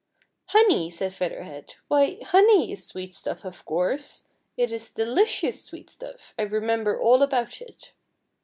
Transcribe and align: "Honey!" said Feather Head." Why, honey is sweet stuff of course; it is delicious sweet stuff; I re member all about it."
"Honey!" 0.55 0.89
said 0.89 1.13
Feather 1.13 1.43
Head." 1.43 1.75
Why, 1.87 2.17
honey 2.25 2.71
is 2.71 2.87
sweet 2.87 3.13
stuff 3.13 3.45
of 3.45 3.63
course; 3.65 4.23
it 4.57 4.71
is 4.71 4.89
delicious 4.89 5.63
sweet 5.63 5.91
stuff; 5.91 6.33
I 6.39 6.41
re 6.41 6.59
member 6.59 6.99
all 6.99 7.21
about 7.21 7.61
it." 7.61 7.91